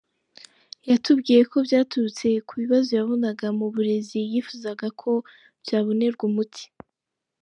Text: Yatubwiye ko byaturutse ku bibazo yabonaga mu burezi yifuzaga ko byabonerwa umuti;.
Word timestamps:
Yatubwiye 0.89 1.41
ko 1.51 1.57
byaturutse 1.65 2.25
ku 2.47 2.53
bibazo 2.61 2.89
yabonaga 2.99 3.47
mu 3.57 3.65
burezi 3.73 4.17
yifuzaga 4.31 4.87
ko 5.01 5.11
byabonerwa 5.63 6.23
umuti;. 6.31 6.63